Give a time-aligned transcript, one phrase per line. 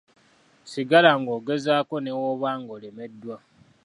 [0.71, 3.37] Sigala ng'ogezaako ne bw'oba ng'olemeddwa.